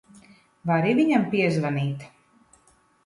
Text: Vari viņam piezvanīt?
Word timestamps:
Vari 0.69 0.95
viņam 1.01 1.27
piezvanīt? 1.35 2.09